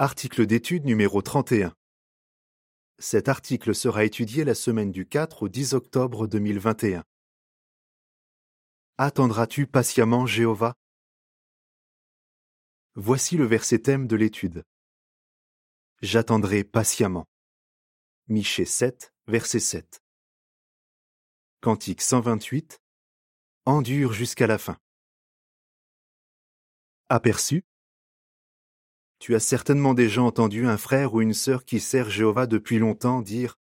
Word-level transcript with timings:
Article 0.00 0.46
d'étude 0.46 0.84
numéro 0.84 1.22
31. 1.22 1.74
Cet 3.00 3.28
article 3.28 3.74
sera 3.74 4.04
étudié 4.04 4.44
la 4.44 4.54
semaine 4.54 4.92
du 4.92 5.08
4 5.08 5.42
au 5.42 5.48
10 5.48 5.74
octobre 5.74 6.28
2021. 6.28 7.02
Attendras-tu 8.96 9.66
patiemment 9.66 10.24
Jéhovah? 10.24 10.74
Voici 12.94 13.36
le 13.36 13.44
verset 13.44 13.80
thème 13.80 14.06
de 14.06 14.14
l'étude. 14.14 14.62
J'attendrai 16.00 16.62
patiemment. 16.62 17.26
Michée 18.28 18.66
7, 18.66 19.12
verset 19.26 19.58
7. 19.58 20.00
Cantique 21.60 22.02
128. 22.02 22.78
Endure 23.64 24.12
jusqu'à 24.12 24.46
la 24.46 24.58
fin. 24.58 24.78
Aperçu? 27.08 27.64
Tu 29.18 29.34
as 29.34 29.40
certainement 29.40 29.94
déjà 29.94 30.22
entendu 30.22 30.66
un 30.66 30.76
frère 30.76 31.14
ou 31.14 31.20
une 31.20 31.34
sœur 31.34 31.64
qui 31.64 31.80
sert 31.80 32.08
Jéhovah 32.08 32.46
depuis 32.46 32.78
longtemps 32.78 33.20
dire 33.20 33.58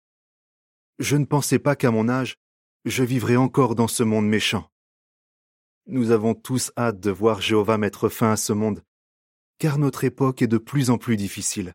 Je 0.99 1.17
ne 1.17 1.27
pensais 1.27 1.59
pas 1.59 1.77
qu'à 1.77 1.91
mon 1.91 2.09
âge, 2.09 2.37
je 2.85 3.05
vivrais 3.05 3.37
encore 3.37 3.75
dans 3.75 3.89
ce 3.89 4.03
monde 4.03 4.27
méchant. 4.27 4.71
Nous 5.87 6.11
avons 6.11 6.35
tous 6.35 6.73
hâte 6.77 7.01
de 7.01 7.11
voir 7.11 7.41
Jéhovah 7.41 7.77
mettre 7.77 8.09
fin 8.09 8.33
à 8.33 8.37
ce 8.37 8.53
monde, 8.53 8.83
car 9.59 9.79
notre 9.79 10.05
époque 10.05 10.41
est 10.43 10.47
de 10.47 10.59
plus 10.59 10.91
en 10.91 10.99
plus 10.99 11.17
difficile. 11.17 11.75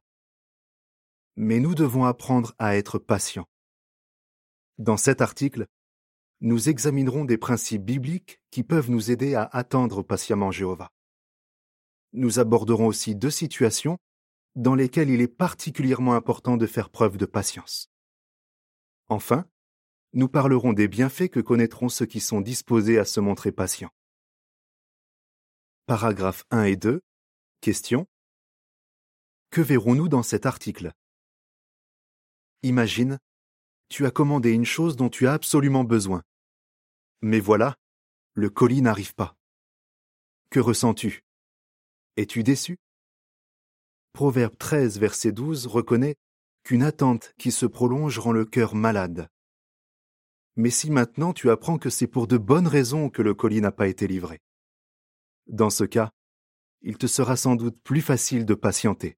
Mais 1.36 1.60
nous 1.60 1.76
devons 1.76 2.06
apprendre 2.06 2.56
à 2.58 2.78
être 2.78 2.98
patients. 2.98 3.48
Dans 4.80 4.98
cet 4.98 5.22
article, 5.22 5.68
nous 6.42 6.70
examinerons 6.70 7.26
des 7.26 7.38
principes 7.38 7.84
bibliques 7.84 8.42
qui 8.50 8.64
peuvent 8.64 8.90
nous 8.90 9.12
aider 9.12 9.36
à 9.36 9.44
attendre 9.44 10.04
patiemment 10.04 10.52
Jéhovah 10.52 10.92
nous 12.18 12.40
aborderons 12.40 12.88
aussi 12.88 13.16
deux 13.16 13.32
situations 13.32 13.98
dans 14.56 14.76
lesquelles 14.76 15.10
il 15.10 15.22
est 15.22 15.28
particulièrement 15.28 16.16
important 16.16 16.58
de 16.58 16.66
faire 16.66 16.90
preuve 16.90 17.18
de 17.18 17.26
patience. 17.26 17.90
Enfin, 19.08 19.48
nous 20.14 20.28
parlerons 20.28 20.74
des 20.74 20.88
bienfaits 20.88 21.30
que 21.30 21.40
connaîtront 21.40 21.90
ceux 21.90 22.06
qui 22.06 22.20
sont 22.20 22.42
disposés 22.42 22.98
à 22.98 23.06
se 23.06 23.20
montrer 23.20 23.52
patients. 23.52 23.92
Paragraphes 25.86 26.44
1 26.50 26.64
et 26.64 26.76
2. 26.76 27.02
Question. 27.62 28.08
Que 29.52 29.62
verrons-nous 29.62 30.10
dans 30.10 30.24
cet 30.24 30.46
article? 30.46 30.92
Imagine, 32.64 33.20
tu 33.90 34.06
as 34.06 34.12
commandé 34.12 34.52
une 34.52 34.66
chose 34.66 34.96
dont 34.96 35.10
tu 35.10 35.28
as 35.28 35.34
absolument 35.34 35.84
besoin. 35.84 36.24
Mais 37.22 37.40
voilà, 37.40 37.76
le 38.34 38.50
colis 38.50 38.82
n'arrive 38.82 39.14
pas. 39.14 39.38
Que 40.50 40.60
ressens-tu? 40.60 41.27
Es-tu 42.18 42.44
déçu? 42.44 42.78
Proverbe 44.12 44.58
13, 44.58 44.98
verset 44.98 45.32
12 45.32 45.68
reconnaît 45.68 46.16
qu'une 46.64 46.84
attente 46.84 47.34
qui 47.38 47.52
se 47.52 47.68
prolonge 47.68 48.18
rend 48.20 48.32
le 48.32 48.44
cœur 48.44 48.76
malade. 48.76 49.30
Mais 50.56 50.72
si 50.72 50.90
maintenant 50.90 51.34
tu 51.34 51.52
apprends 51.52 51.78
que 51.78 51.92
c'est 51.92 52.08
pour 52.08 52.28
de 52.28 52.38
bonnes 52.38 52.68
raisons 52.68 53.10
que 53.10 53.22
le 53.22 53.36
colis 53.36 53.62
n'a 53.62 53.72
pas 53.72 53.88
été 53.88 54.08
livré, 54.08 54.40
dans 55.46 55.70
ce 55.70 55.84
cas, 55.84 56.12
il 56.82 56.98
te 56.98 57.08
sera 57.08 57.38
sans 57.38 57.56
doute 57.56 57.80
plus 57.84 58.02
facile 58.02 58.46
de 58.46 58.56
patienter. 58.56 59.16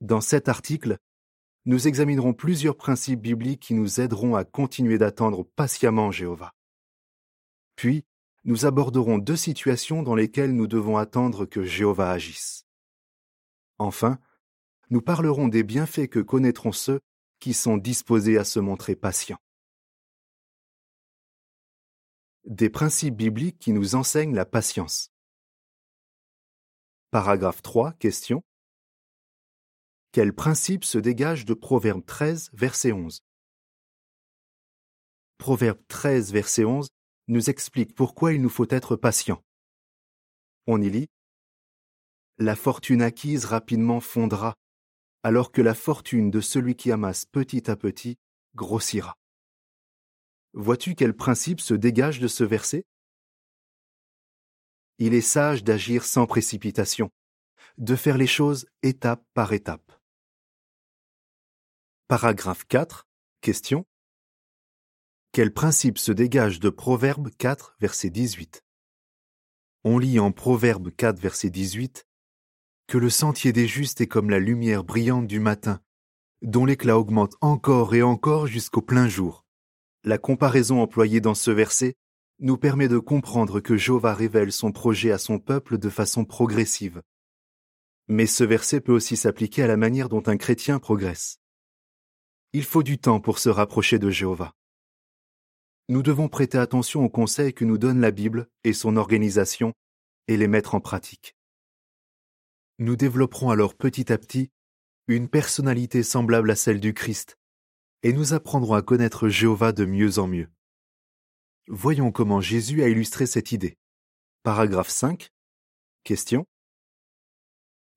Dans 0.00 0.20
cet 0.20 0.48
article, 0.48 0.98
nous 1.66 1.88
examinerons 1.88 2.32
plusieurs 2.32 2.76
principes 2.76 3.20
bibliques 3.20 3.60
qui 3.60 3.74
nous 3.74 4.00
aideront 4.00 4.36
à 4.36 4.44
continuer 4.44 4.96
d'attendre 4.96 5.44
patiemment 5.44 6.10
Jéhovah. 6.10 6.52
Puis, 7.76 8.04
nous 8.44 8.64
aborderons 8.64 9.18
deux 9.18 9.36
situations 9.36 10.02
dans 10.02 10.14
lesquelles 10.14 10.54
nous 10.54 10.66
devons 10.66 10.96
attendre 10.96 11.44
que 11.46 11.62
Jéhovah 11.62 12.10
agisse. 12.10 12.66
Enfin, 13.78 14.18
nous 14.90 15.02
parlerons 15.02 15.48
des 15.48 15.62
bienfaits 15.62 16.08
que 16.08 16.20
connaîtront 16.20 16.72
ceux 16.72 17.00
qui 17.38 17.54
sont 17.54 17.76
disposés 17.76 18.38
à 18.38 18.44
se 18.44 18.60
montrer 18.60 18.96
patients. 18.96 19.40
Des 22.44 22.70
principes 22.70 23.16
bibliques 23.16 23.58
qui 23.58 23.72
nous 23.72 23.94
enseignent 23.94 24.34
la 24.34 24.46
patience. 24.46 25.12
Paragraphe 27.10 27.62
3, 27.62 27.92
question. 27.94 28.42
Quel 30.12 30.34
principe 30.34 30.84
se 30.84 30.98
dégage 30.98 31.44
de 31.44 31.54
Proverbe 31.54 32.04
13, 32.04 32.50
verset 32.52 32.92
11 32.92 33.22
Proverbe 35.38 35.80
13, 35.88 36.32
verset 36.32 36.64
11 36.64 36.88
nous 37.30 37.50
explique 37.50 37.94
pourquoi 37.94 38.32
il 38.32 38.42
nous 38.42 38.48
faut 38.48 38.66
être 38.70 38.96
patient. 38.96 39.42
On 40.66 40.80
y 40.80 40.90
lit 40.90 41.08
La 42.38 42.56
fortune 42.56 43.02
acquise 43.02 43.44
rapidement 43.44 44.00
fondra, 44.00 44.54
alors 45.22 45.52
que 45.52 45.62
la 45.62 45.74
fortune 45.74 46.30
de 46.30 46.40
celui 46.40 46.76
qui 46.76 46.92
amasse 46.92 47.26
petit 47.26 47.70
à 47.70 47.76
petit 47.76 48.18
grossira. 48.54 49.16
Vois-tu 50.52 50.94
quel 50.94 51.14
principe 51.14 51.60
se 51.60 51.74
dégage 51.74 52.18
de 52.18 52.28
ce 52.28 52.42
verset? 52.42 52.84
Il 54.98 55.14
est 55.14 55.20
sage 55.20 55.62
d'agir 55.62 56.04
sans 56.04 56.26
précipitation, 56.26 57.10
de 57.78 57.94
faire 57.94 58.18
les 58.18 58.26
choses 58.26 58.66
étape 58.82 59.24
par 59.34 59.52
étape. 59.52 59.92
Paragraphe 62.08 62.66
4. 62.66 63.06
Question. 63.40 63.86
Quel 65.32 65.52
principe 65.52 65.98
se 65.98 66.10
dégage 66.10 66.58
de 66.58 66.70
Proverbe 66.70 67.30
4, 67.38 67.76
verset 67.78 68.10
18 68.10 68.64
On 69.84 69.96
lit 69.96 70.18
en 70.18 70.32
Proverbe 70.32 70.90
4, 70.90 71.20
verset 71.20 71.50
18 71.50 72.04
que 72.88 72.98
le 72.98 73.10
sentier 73.10 73.52
des 73.52 73.68
justes 73.68 74.00
est 74.00 74.08
comme 74.08 74.28
la 74.28 74.40
lumière 74.40 74.82
brillante 74.82 75.28
du 75.28 75.38
matin, 75.38 75.80
dont 76.42 76.64
l'éclat 76.64 76.98
augmente 76.98 77.36
encore 77.40 77.94
et 77.94 78.02
encore 78.02 78.48
jusqu'au 78.48 78.82
plein 78.82 79.06
jour. 79.06 79.46
La 80.02 80.18
comparaison 80.18 80.82
employée 80.82 81.20
dans 81.20 81.36
ce 81.36 81.52
verset 81.52 81.94
nous 82.40 82.58
permet 82.58 82.88
de 82.88 82.98
comprendre 82.98 83.60
que 83.60 83.76
Jéhovah 83.76 84.14
révèle 84.14 84.50
son 84.50 84.72
projet 84.72 85.12
à 85.12 85.18
son 85.18 85.38
peuple 85.38 85.78
de 85.78 85.90
façon 85.90 86.24
progressive. 86.24 87.02
Mais 88.08 88.26
ce 88.26 88.42
verset 88.42 88.80
peut 88.80 88.94
aussi 88.94 89.16
s'appliquer 89.16 89.62
à 89.62 89.68
la 89.68 89.76
manière 89.76 90.08
dont 90.08 90.24
un 90.26 90.36
chrétien 90.36 90.80
progresse. 90.80 91.38
Il 92.52 92.64
faut 92.64 92.82
du 92.82 92.98
temps 92.98 93.20
pour 93.20 93.38
se 93.38 93.48
rapprocher 93.48 94.00
de 94.00 94.10
Jéhovah 94.10 94.56
nous 95.90 96.04
devons 96.04 96.28
prêter 96.28 96.56
attention 96.56 97.04
aux 97.04 97.08
conseils 97.08 97.52
que 97.52 97.64
nous 97.64 97.76
donne 97.76 98.00
la 98.00 98.12
Bible 98.12 98.48
et 98.62 98.72
son 98.72 98.96
organisation 98.96 99.74
et 100.28 100.36
les 100.36 100.46
mettre 100.46 100.76
en 100.76 100.80
pratique. 100.80 101.34
Nous 102.78 102.94
développerons 102.94 103.50
alors 103.50 103.74
petit 103.74 104.12
à 104.12 104.16
petit 104.16 104.52
une 105.08 105.28
personnalité 105.28 106.04
semblable 106.04 106.52
à 106.52 106.54
celle 106.54 106.78
du 106.78 106.94
Christ, 106.94 107.38
et 108.04 108.12
nous 108.12 108.34
apprendrons 108.34 108.74
à 108.74 108.82
connaître 108.82 109.28
Jéhovah 109.28 109.72
de 109.72 109.84
mieux 109.84 110.20
en 110.20 110.28
mieux. 110.28 110.48
Voyons 111.66 112.12
comment 112.12 112.40
Jésus 112.40 112.84
a 112.84 112.88
illustré 112.88 113.26
cette 113.26 113.50
idée. 113.50 113.76
Paragraphe 114.44 114.90
5. 114.90 115.32
Question. 116.04 116.46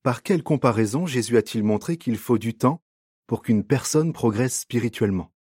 Par 0.02 0.24
quelle 0.24 0.42
comparaison 0.42 1.06
Jésus 1.06 1.38
a-t-il 1.38 1.64
montré 1.64 1.98
qu'il 1.98 2.18
faut 2.18 2.40
du 2.40 2.56
temps 2.56 2.82
pour 3.28 3.44
qu'une 3.44 3.64
personne 3.64 4.14
progresse 4.14 4.62
spirituellement? 4.62 5.33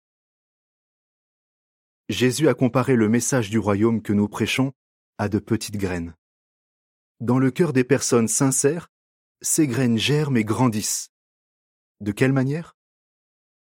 Jésus 2.09 2.49
a 2.49 2.53
comparé 2.53 2.95
le 2.95 3.07
message 3.07 3.49
du 3.49 3.59
royaume 3.59 4.01
que 4.01 4.11
nous 4.11 4.27
prêchons 4.27 4.73
à 5.17 5.29
de 5.29 5.39
petites 5.39 5.77
graines. 5.77 6.15
Dans 7.21 7.39
le 7.39 7.49
cœur 7.49 7.71
des 7.71 7.85
personnes 7.85 8.27
sincères, 8.27 8.89
ces 9.41 9.67
graines 9.67 9.97
germent 9.97 10.37
et 10.37 10.43
grandissent. 10.43 11.11
De 12.01 12.11
quelle 12.11 12.33
manière? 12.33 12.75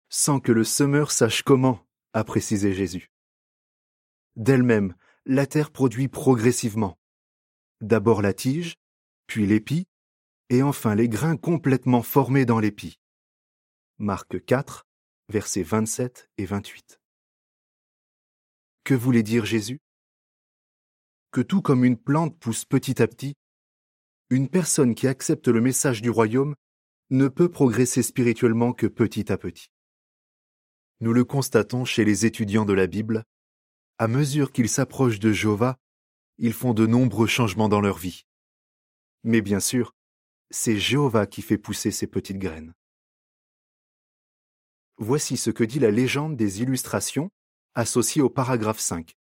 Sans 0.08 0.38
que 0.38 0.52
le 0.52 0.62
semeur 0.62 1.10
sache 1.10 1.42
comment, 1.42 1.84
a 2.12 2.22
précisé 2.22 2.72
Jésus. 2.72 3.10
D'elle-même, 4.36 4.94
la 5.26 5.46
terre 5.46 5.72
produit 5.72 6.08
progressivement. 6.08 6.98
D'abord 7.80 8.22
la 8.22 8.32
tige, 8.32 8.76
puis 9.26 9.46
l'épi, 9.46 9.88
et 10.50 10.62
enfin 10.62 10.94
les 10.94 11.08
grains 11.08 11.36
complètement 11.36 12.02
formés 12.02 12.44
dans 12.44 12.60
l'épi. 12.60 13.00
Marc 13.98 14.44
4, 14.44 14.86
versets 15.28 15.62
27 15.62 16.30
et 16.38 16.44
28. 16.44 16.99
Que 18.84 18.94
voulait 18.94 19.22
dire 19.22 19.44
Jésus? 19.44 19.80
Que 21.30 21.40
tout 21.40 21.62
comme 21.62 21.84
une 21.84 21.98
plante 21.98 22.38
pousse 22.38 22.64
petit 22.64 23.00
à 23.02 23.06
petit, 23.06 23.34
une 24.30 24.48
personne 24.48 24.94
qui 24.94 25.06
accepte 25.06 25.48
le 25.48 25.60
message 25.60 26.02
du 26.02 26.10
royaume 26.10 26.54
ne 27.10 27.28
peut 27.28 27.50
progresser 27.50 28.02
spirituellement 28.02 28.72
que 28.72 28.86
petit 28.86 29.30
à 29.32 29.36
petit. 29.36 29.68
Nous 31.00 31.12
le 31.12 31.24
constatons 31.24 31.84
chez 31.84 32.04
les 32.04 32.26
étudiants 32.26 32.64
de 32.64 32.72
la 32.72 32.86
Bible, 32.86 33.24
à 33.98 34.06
mesure 34.06 34.52
qu'ils 34.52 34.68
s'approchent 34.68 35.18
de 35.18 35.32
Jéhovah, 35.32 35.76
ils 36.38 36.52
font 36.52 36.72
de 36.72 36.86
nombreux 36.86 37.26
changements 37.26 37.68
dans 37.68 37.80
leur 37.80 37.98
vie. 37.98 38.24
Mais 39.24 39.42
bien 39.42 39.60
sûr, 39.60 39.94
c'est 40.50 40.78
Jéhovah 40.78 41.26
qui 41.26 41.42
fait 41.42 41.58
pousser 41.58 41.90
ces 41.90 42.06
petites 42.06 42.38
graines. 42.38 42.72
Voici 44.96 45.36
ce 45.36 45.50
que 45.50 45.64
dit 45.64 45.78
la 45.78 45.90
légende 45.90 46.36
des 46.36 46.62
illustrations 46.62 47.30
associé 47.74 48.22
au 48.22 48.30
paragraphe 48.30 48.80
5. 48.80 49.16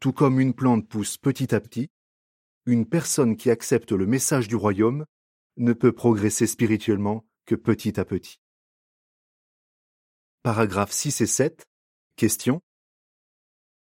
Tout 0.00 0.12
comme 0.12 0.40
une 0.40 0.54
plante 0.54 0.88
pousse 0.88 1.16
petit 1.16 1.54
à 1.54 1.60
petit, 1.60 1.90
une 2.66 2.86
personne 2.86 3.36
qui 3.36 3.50
accepte 3.50 3.92
le 3.92 4.06
message 4.06 4.48
du 4.48 4.56
royaume 4.56 5.04
ne 5.56 5.72
peut 5.72 5.92
progresser 5.92 6.46
spirituellement 6.46 7.26
que 7.46 7.54
petit 7.54 7.98
à 7.98 8.04
petit. 8.04 8.38
Paragraphes 10.42 10.92
6 10.92 11.20
et 11.20 11.26
7. 11.26 11.66
Question. 12.16 12.60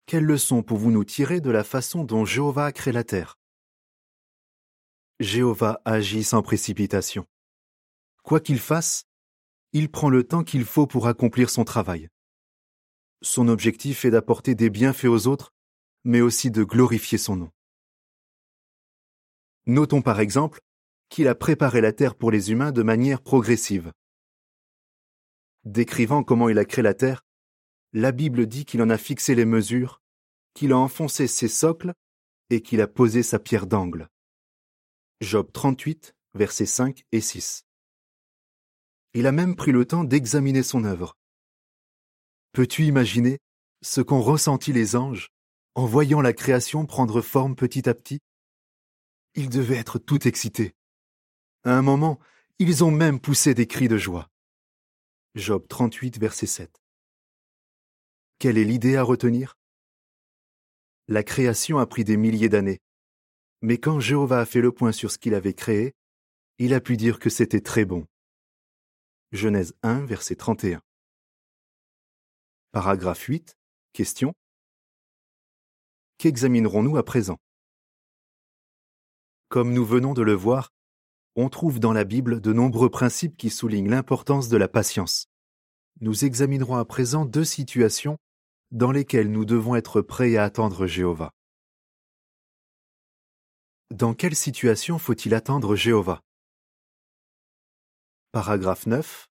Quelle 0.06 0.24
leçon 0.24 0.64
pouvons-nous 0.64 1.04
tirer 1.04 1.42
de 1.42 1.52
la 1.52 1.64
façon 1.64 2.04
dont 2.04 2.26
Jéhovah 2.26 2.66
a 2.66 2.72
créé 2.72 2.94
la 2.94 3.04
terre? 3.04 3.38
Jéhovah 5.20 5.82
agit 5.86 6.24
sans 6.24 6.42
précipitation. 6.42 7.26
Quoi 8.24 8.40
qu'il 8.40 8.60
fasse, 8.60 9.06
il 9.72 9.90
prend 9.90 10.10
le 10.10 10.24
temps 10.24 10.44
qu'il 10.44 10.66
faut 10.66 10.88
pour 10.88 11.08
accomplir 11.08 11.50
son 11.50 11.64
travail. 11.64 12.10
Son 13.26 13.48
objectif 13.48 14.06
est 14.06 14.12
d'apporter 14.12 14.54
des 14.54 14.70
bienfaits 14.70 15.06
aux 15.06 15.26
autres, 15.26 15.52
mais 16.04 16.22
aussi 16.22 16.52
de 16.52 16.64
glorifier 16.64 17.18
son 17.18 17.36
nom. 17.36 17.52
Notons 19.66 20.04
par 20.04 20.20
exemple 20.20 20.60
qu'il 21.10 21.28
a 21.28 21.34
préparé 21.34 21.82
la 21.82 21.92
terre 21.92 22.14
pour 22.14 22.30
les 22.30 22.52
humains 22.52 22.72
de 22.72 22.84
manière 22.84 23.24
progressive. 23.24 23.92
Décrivant 25.64 26.24
comment 26.24 26.50
il 26.50 26.60
a 26.60 26.66
créé 26.66 26.84
la 26.84 26.94
terre, 26.94 27.26
la 27.94 28.12
Bible 28.12 28.46
dit 28.46 28.64
qu'il 28.64 28.84
en 28.84 28.92
a 28.92 28.98
fixé 29.00 29.34
les 29.34 29.46
mesures, 29.46 30.04
qu'il 30.54 30.72
a 30.72 30.78
enfoncé 30.78 31.26
ses 31.26 31.48
socles 31.48 31.96
et 32.52 32.62
qu'il 32.62 32.80
a 32.80 32.88
posé 32.88 33.24
sa 33.24 33.40
pierre 33.40 33.66
d'angle. 33.66 34.08
Job 35.22 35.52
38, 35.52 36.16
versets 36.36 36.68
5 36.68 37.04
et 37.12 37.22
6. 37.22 37.66
Il 39.16 39.26
a 39.26 39.32
même 39.32 39.56
pris 39.56 39.72
le 39.72 39.86
temps 39.86 40.04
d'examiner 40.04 40.62
son 40.62 40.84
œuvre. 40.84 41.18
Peux-tu 42.56 42.86
imaginer 42.86 43.40
ce 43.82 44.00
qu'ont 44.00 44.22
ressenti 44.22 44.72
les 44.72 44.96
anges 44.96 45.28
en 45.74 45.86
voyant 45.86 46.22
la 46.22 46.32
création 46.32 46.86
prendre 46.86 47.22
forme 47.22 47.54
petit 47.54 47.90
à 47.90 47.94
petit? 47.94 48.22
Ils 49.34 49.50
devaient 49.50 49.76
être 49.76 50.00
tout 50.00 50.26
excités. 50.26 50.74
À 51.66 51.78
un 51.78 51.82
moment, 51.82 52.18
ils 52.60 52.86
ont 52.86 52.92
même 52.92 53.20
poussé 53.20 53.54
des 53.54 53.68
cris 53.68 53.90
de 53.90 53.98
joie. 53.98 54.30
Job 55.36 55.68
38, 55.68 56.18
verset 56.18 56.46
7. 56.46 56.82
Quelle 58.40 58.58
est 58.58 58.64
l'idée 58.64 58.96
à 58.96 59.04
retenir? 59.04 59.58
La 61.10 61.24
création 61.24 61.78
a 61.78 61.86
pris 61.86 62.06
des 62.06 62.16
milliers 62.16 62.48
d'années. 62.48 62.80
Mais 63.64 63.80
quand 63.80 64.00
Jéhovah 64.00 64.40
a 64.40 64.46
fait 64.46 64.62
le 64.62 64.72
point 64.72 64.94
sur 64.94 65.12
ce 65.12 65.18
qu'il 65.18 65.36
avait 65.36 65.54
créé, 65.54 65.94
il 66.58 66.74
a 66.74 66.80
pu 66.80 66.96
dire 66.96 67.20
que 67.20 67.30
c'était 67.30 67.60
très 67.60 67.84
bon. 67.84 68.08
Genèse 69.34 69.74
1, 69.84 70.06
verset 70.06 70.38
31. 70.38 70.85
Paragraphe 72.76 73.22
8. 73.22 73.58
Question. 73.94 74.34
Qu'examinerons-nous 76.18 76.98
à 76.98 77.06
présent? 77.06 77.38
Comme 79.48 79.72
nous 79.72 79.86
venons 79.86 80.14
de 80.14 80.22
le 80.22 80.34
voir, 80.34 80.74
on 81.38 81.48
trouve 81.48 81.80
dans 81.80 81.94
la 81.94 82.04
Bible 82.04 82.42
de 82.42 82.52
nombreux 82.52 82.90
principes 82.90 83.38
qui 83.38 83.50
soulignent 83.50 83.90
l'importance 83.90 84.50
de 84.50 84.58
la 84.58 84.68
patience. 84.68 85.28
Nous 86.02 86.26
examinerons 86.26 86.76
à 86.76 86.84
présent 86.84 87.24
deux 87.24 87.46
situations 87.46 88.18
dans 88.72 88.92
lesquelles 88.92 89.32
nous 89.32 89.46
devons 89.46 89.76
être 89.76 90.02
prêts 90.02 90.36
à 90.36 90.44
attendre 90.44 90.86
Jéhovah. 90.86 91.32
Dans 93.90 94.14
quelle 94.14 94.36
situation 94.36 95.00
faut-il 95.00 95.34
attendre 95.34 95.78
Jéhovah? 95.78 96.20
Paragraphe 98.34 98.86
9. 98.86 99.28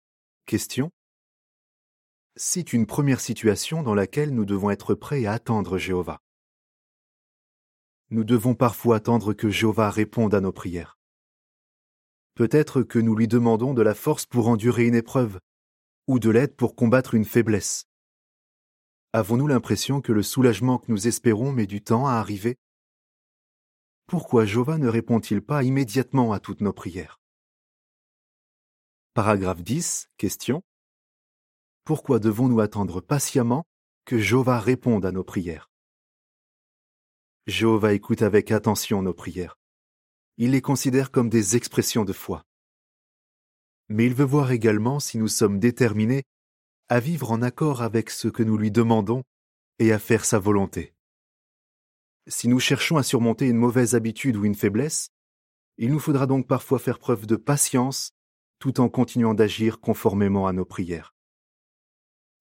Question. 0.47 0.93
C'est 2.37 2.73
une 2.73 2.87
première 2.87 3.21
situation 3.21 3.83
dans 3.83 3.95
laquelle 3.95 4.35
nous 4.35 4.47
devons 4.47 4.71
être 4.71 4.95
prêts 4.95 5.27
à 5.27 5.33
attendre 5.33 5.77
Jéhovah. 5.77 6.19
Nous 8.09 8.25
devons 8.25 8.55
parfois 8.55 8.97
attendre 8.97 9.35
que 9.35 9.51
Jéhovah 9.51 9.91
réponde 9.91 10.35
à 10.35 10.41
nos 10.41 10.53
prières. 10.53 10.97
Peut-être 12.35 12.83
que 12.83 12.99
nous 12.99 13.15
lui 13.15 13.29
demandons 13.29 13.75
de 13.75 13.83
la 13.83 13.95
force 13.95 14.25
pour 14.25 14.49
endurer 14.49 14.87
une 14.87 14.95
épreuve, 14.95 15.41
ou 16.07 16.19
de 16.19 16.31
l'aide 16.31 16.57
pour 16.57 16.75
combattre 16.75 17.15
une 17.15 17.27
faiblesse. 17.27 17.85
Avons-nous 19.13 19.47
l'impression 19.47 20.01
que 20.01 20.13
le 20.13 20.23
soulagement 20.23 20.79
que 20.79 20.91
nous 20.91 21.07
espérons 21.07 21.53
met 21.53 21.67
du 21.67 21.83
temps 21.83 22.07
à 22.07 22.13
arriver? 22.13 22.57
Pourquoi 24.07 24.47
Jéhovah 24.47 24.79
ne 24.79 24.89
répond-il 24.89 25.43
pas 25.43 25.63
immédiatement 25.63 26.33
à 26.33 26.41
toutes 26.41 26.63
nos 26.63 26.73
prières? 26.73 27.21
Paragraphe 29.13 29.63
10. 29.63 30.09
Question. 30.17 30.63
Pourquoi 31.85 32.19
devons-nous 32.19 32.61
attendre 32.61 33.01
patiemment 33.01 33.65
que 34.05 34.19
Jéhovah 34.19 34.61
réponde 34.61 35.05
à 35.05 35.13
nos 35.13 35.25
prières? 35.25 35.71
Jéhovah 37.47 37.93
écoute 37.93 38.23
avec 38.23 38.53
attention 38.53 39.03
nos 39.03 39.15
prières 39.15 39.57
il 40.39 40.53
les 40.53 40.61
considère 40.61 41.11
comme 41.11 41.29
des 41.29 41.57
expressions 41.57 42.05
de 42.05 42.13
foi. 42.13 42.45
Mais 43.89 44.07
il 44.07 44.15
veut 44.15 44.25
voir 44.25 44.53
également 44.53 45.01
si 45.01 45.19
nous 45.19 45.29
sommes 45.29 45.59
déterminés 45.59 46.25
à 46.89 47.01
vivre 47.01 47.31
en 47.33 47.43
accord 47.43 47.83
avec 47.83 48.11
ce 48.11 48.29
que 48.29 48.43
nous 48.43 48.57
lui 48.57 48.71
demandons 48.71 49.23
et 49.79 49.93
à 49.93 49.99
faire 49.99 50.25
sa 50.25 50.39
volonté. 50.39 50.95
Si 52.29 52.49
nous 52.49 52.61
cherchons 52.61 52.97
à 52.97 53.03
surmonter 53.03 53.47
une 53.47 53.57
mauvaise 53.57 53.95
habitude 53.95 54.37
ou 54.37 54.45
une 54.45 54.55
faiblesse, 54.55 55.09
il 55.79 55.91
nous 55.91 55.99
faudra 55.99 56.27
donc 56.27 56.47
parfois 56.47 56.79
faire 56.79 56.99
preuve 56.99 57.27
de 57.27 57.37
patience 57.37 58.13
tout 58.59 58.81
en 58.81 58.89
continuant 58.89 59.35
d'agir 59.35 59.81
conformément 59.81 60.47
à 60.47 60.53
nos 60.53 60.65
prières. 60.65 61.12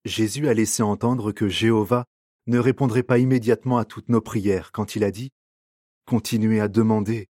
Jésus 0.05 0.47
a 0.47 0.53
laissé 0.53 0.83
entendre 0.83 1.31
que 1.31 1.47
Jéhovah 1.47 2.05
ne 2.47 2.57
répondrait 2.57 3.03
pas 3.03 3.19
immédiatement 3.19 3.77
à 3.77 3.85
toutes 3.85 4.09
nos 4.09 4.21
prières 4.21 4.71
quand 4.71 4.95
il 4.95 5.03
a 5.03 5.11
dit 5.11 5.31
Continuez 6.05 6.59
à 6.59 6.67
demander 6.67 7.29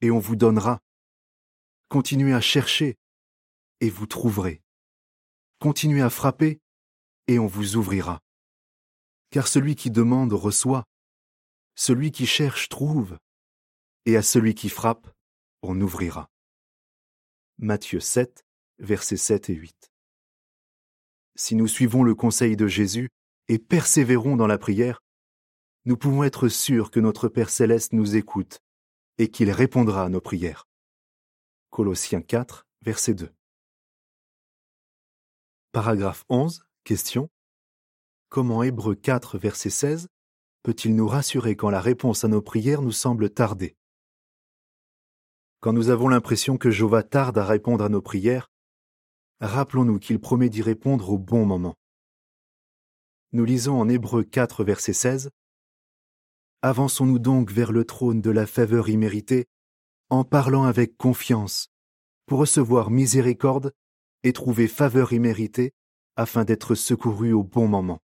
et 0.00 0.10
on 0.10 0.18
vous 0.18 0.36
donnera. 0.36 0.80
Continuez 1.88 2.32
à 2.32 2.40
chercher, 2.40 2.96
et 3.80 3.90
vous 3.90 4.06
trouverez. 4.06 4.62
Continuez 5.58 6.02
à 6.02 6.10
frapper, 6.10 6.60
et 7.26 7.38
on 7.38 7.46
vous 7.46 7.76
ouvrira. 7.76 8.20
Car 9.30 9.46
celui 9.46 9.76
qui 9.76 9.90
demande 9.90 10.32
reçoit, 10.32 10.84
celui 11.74 12.12
qui 12.12 12.26
cherche 12.26 12.68
trouve, 12.68 13.18
et 14.06 14.16
à 14.16 14.22
celui 14.22 14.54
qui 14.54 14.68
frappe, 14.68 15.10
on 15.62 15.80
ouvrira. 15.80 16.30
Matthieu 17.58 18.00
7, 18.00 18.44
versets 18.78 19.16
7 19.16 19.50
et 19.50 19.54
8. 19.54 19.89
Si 21.42 21.56
nous 21.56 21.68
suivons 21.68 22.02
le 22.02 22.14
conseil 22.14 22.54
de 22.54 22.66
Jésus 22.66 23.08
et 23.48 23.58
persévérons 23.58 24.36
dans 24.36 24.46
la 24.46 24.58
prière, 24.58 25.00
nous 25.86 25.96
pouvons 25.96 26.22
être 26.22 26.48
sûrs 26.48 26.90
que 26.90 27.00
notre 27.00 27.28
Père 27.28 27.48
céleste 27.48 27.94
nous 27.94 28.14
écoute 28.14 28.60
et 29.16 29.30
qu'il 29.30 29.50
répondra 29.50 30.04
à 30.04 30.10
nos 30.10 30.20
prières. 30.20 30.68
Colossiens 31.70 32.20
4, 32.20 32.66
verset 32.82 33.14
2. 33.14 33.32
Paragraphe 35.72 36.26
11. 36.28 36.62
Question. 36.84 37.30
Comment 38.28 38.62
Hébreu 38.62 38.94
4, 38.94 39.38
verset 39.38 39.70
16 39.70 40.08
peut-il 40.62 40.94
nous 40.94 41.08
rassurer 41.08 41.56
quand 41.56 41.70
la 41.70 41.80
réponse 41.80 42.22
à 42.22 42.28
nos 42.28 42.42
prières 42.42 42.82
nous 42.82 42.92
semble 42.92 43.30
tarder? 43.30 43.78
Quand 45.60 45.72
nous 45.72 45.88
avons 45.88 46.08
l'impression 46.08 46.58
que 46.58 46.70
Jéhovah 46.70 47.02
tarde 47.02 47.38
à 47.38 47.46
répondre 47.46 47.82
à 47.82 47.88
nos 47.88 48.02
prières, 48.02 48.49
rappelons-nous 49.40 49.98
qu'il 49.98 50.20
promet 50.20 50.48
d'y 50.48 50.62
répondre 50.62 51.10
au 51.10 51.18
bon 51.18 51.46
moment. 51.46 51.76
Nous 53.32 53.44
lisons 53.44 53.80
en 53.80 53.88
Hébreu 53.88 54.24
4, 54.24 54.64
verset 54.64 54.92
16 54.92 55.30
Avançons-nous 56.62 57.18
donc 57.18 57.50
vers 57.50 57.72
le 57.72 57.84
trône 57.84 58.20
de 58.20 58.30
la 58.30 58.46
faveur 58.46 58.88
imméritée, 58.88 59.46
en 60.10 60.24
parlant 60.24 60.64
avec 60.64 60.96
confiance, 60.96 61.68
pour 62.26 62.40
recevoir 62.40 62.90
miséricorde 62.90 63.72
et 64.24 64.32
trouver 64.32 64.68
faveur 64.68 65.12
imméritée, 65.12 65.72
afin 66.16 66.44
d'être 66.44 66.74
secourus 66.74 67.32
au 67.32 67.42
bon 67.42 67.66
moment. 67.66 68.00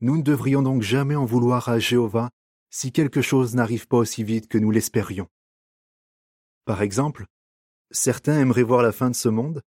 Nous 0.00 0.16
ne 0.16 0.22
devrions 0.22 0.62
donc 0.62 0.82
jamais 0.82 1.16
en 1.16 1.24
vouloir 1.24 1.68
à 1.68 1.78
Jéhovah 1.78 2.30
si 2.70 2.92
quelque 2.92 3.22
chose 3.22 3.54
n'arrive 3.54 3.88
pas 3.88 3.96
aussi 3.96 4.24
vite 4.24 4.46
que 4.46 4.58
nous 4.58 4.70
l'espérions. 4.70 5.28
Par 6.66 6.82
exemple, 6.82 7.26
certains 7.90 8.40
aimeraient 8.40 8.62
voir 8.62 8.82
la 8.82 8.92
fin 8.92 9.10
de 9.10 9.16
ce 9.16 9.28
monde, 9.28 9.62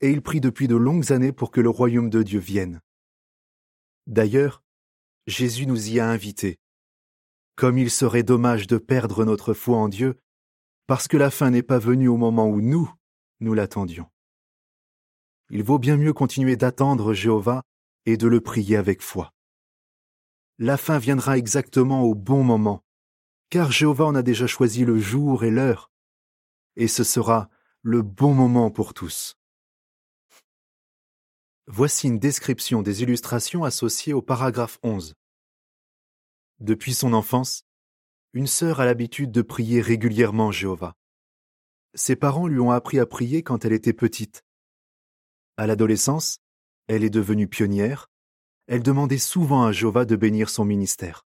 et 0.00 0.10
ils 0.10 0.22
prient 0.22 0.40
depuis 0.40 0.68
de 0.68 0.76
longues 0.76 1.12
années 1.12 1.32
pour 1.32 1.50
que 1.50 1.60
le 1.60 1.70
royaume 1.70 2.10
de 2.10 2.22
Dieu 2.22 2.40
vienne. 2.40 2.80
D'ailleurs, 4.06 4.62
Jésus 5.26 5.66
nous 5.66 5.90
y 5.90 6.00
a 6.00 6.08
invités. 6.08 6.58
Comme 7.56 7.78
il 7.78 7.90
serait 7.90 8.22
dommage 8.22 8.66
de 8.66 8.78
perdre 8.78 9.24
notre 9.24 9.54
foi 9.54 9.78
en 9.78 9.88
Dieu, 9.88 10.18
parce 10.86 11.08
que 11.08 11.16
la 11.16 11.30
fin 11.30 11.50
n'est 11.50 11.62
pas 11.62 11.78
venue 11.78 12.08
au 12.08 12.16
moment 12.16 12.48
où 12.48 12.60
nous, 12.60 12.92
nous 13.40 13.54
l'attendions. 13.54 14.10
Il 15.50 15.62
vaut 15.62 15.78
bien 15.78 15.96
mieux 15.96 16.12
continuer 16.12 16.56
d'attendre 16.56 17.14
Jéhovah 17.14 17.62
et 18.06 18.16
de 18.16 18.26
le 18.26 18.40
prier 18.40 18.76
avec 18.76 19.00
foi. 19.00 19.32
La 20.58 20.76
fin 20.76 20.98
viendra 20.98 21.38
exactement 21.38 22.02
au 22.02 22.14
bon 22.14 22.44
moment, 22.44 22.84
car 23.50 23.72
Jéhovah 23.72 24.04
en 24.04 24.14
a 24.14 24.22
déjà 24.22 24.46
choisi 24.46 24.84
le 24.84 24.98
jour 24.98 25.44
et 25.44 25.50
l'heure, 25.50 25.90
et 26.76 26.88
ce 26.88 27.04
sera 27.04 27.48
le 27.86 28.00
bon 28.00 28.32
moment 28.32 28.70
pour 28.70 28.94
tous. 28.94 29.36
Voici 31.66 32.06
une 32.06 32.18
description 32.18 32.80
des 32.80 33.02
illustrations 33.02 33.62
associées 33.62 34.14
au 34.14 34.22
paragraphe 34.22 34.78
11. 34.82 35.12
Depuis 36.60 36.94
son 36.94 37.12
enfance, 37.12 37.66
une 38.32 38.46
sœur 38.46 38.80
a 38.80 38.86
l'habitude 38.86 39.32
de 39.32 39.42
prier 39.42 39.82
régulièrement 39.82 40.50
Jéhovah. 40.50 40.94
Ses 41.92 42.16
parents 42.16 42.46
lui 42.46 42.58
ont 42.58 42.70
appris 42.70 42.98
à 42.98 43.04
prier 43.04 43.42
quand 43.42 43.66
elle 43.66 43.74
était 43.74 43.92
petite. 43.92 44.46
À 45.58 45.66
l'adolescence, 45.66 46.38
elle 46.86 47.04
est 47.04 47.10
devenue 47.10 47.48
pionnière. 47.48 48.06
Elle 48.66 48.82
demandait 48.82 49.18
souvent 49.18 49.66
à 49.66 49.72
Jéhovah 49.72 50.06
de 50.06 50.16
bénir 50.16 50.48
son 50.48 50.64
ministère. 50.64 51.26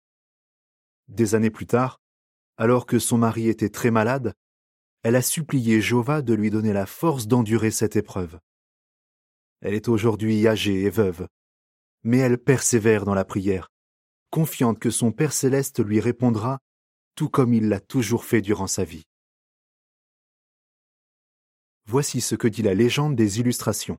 Des 1.08 1.34
années 1.34 1.50
plus 1.50 1.66
tard, 1.66 2.00
alors 2.56 2.86
que 2.86 2.98
son 2.98 3.18
mari 3.18 3.48
était 3.48 3.68
très 3.68 3.90
malade, 3.90 4.32
elle 5.02 5.16
a 5.16 5.22
supplié 5.22 5.80
Jéhovah 5.80 6.22
de 6.22 6.34
lui 6.34 6.50
donner 6.50 6.72
la 6.72 6.86
force 6.86 7.26
d'endurer 7.26 7.70
cette 7.70 7.96
épreuve. 7.96 8.38
Elle 9.60 9.74
est 9.74 9.88
aujourd'hui 9.88 10.46
âgée 10.46 10.82
et 10.82 10.90
veuve, 10.90 11.28
mais 12.02 12.18
elle 12.18 12.38
persévère 12.38 13.04
dans 13.04 13.14
la 13.14 13.24
prière, 13.24 13.68
confiante 14.30 14.78
que 14.78 14.90
son 14.90 15.12
Père 15.12 15.32
céleste 15.32 15.84
lui 15.84 16.00
répondra 16.00 16.58
tout 17.14 17.28
comme 17.28 17.52
il 17.52 17.68
l'a 17.68 17.80
toujours 17.80 18.24
fait 18.24 18.40
durant 18.40 18.68
sa 18.68 18.84
vie. 18.84 19.04
Voici 21.86 22.20
ce 22.20 22.34
que 22.34 22.46
dit 22.46 22.62
la 22.62 22.74
légende 22.74 23.16
des 23.16 23.40
illustrations. 23.40 23.98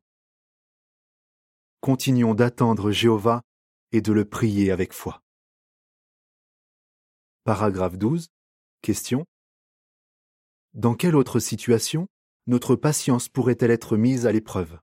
Continuons 1.82 2.36
d'attendre 2.36 2.92
Jéhovah 2.92 3.42
et 3.92 4.02
de 4.02 4.14
le 4.14 4.26
prier 4.26 4.72
avec 4.72 4.94
foi. 4.94 5.22
Paragraphe 7.44 7.98
12. 7.98 8.28
Question. 8.82 9.26
Dans 10.76 10.94
quelle 10.94 11.16
autre 11.16 11.40
situation 11.40 12.08
notre 12.46 12.76
patience 12.76 13.28
pourrait-elle 13.28 13.72
être 13.72 13.98
mise 13.98 14.28
à 14.28 14.32
l'épreuve? 14.32 14.80